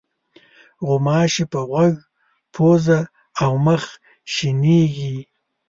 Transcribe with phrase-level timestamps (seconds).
[0.85, 1.93] غوماشې په غوږ،
[2.53, 2.99] پوزه
[3.43, 3.83] او مخ
[4.33, 5.17] شېنېږي.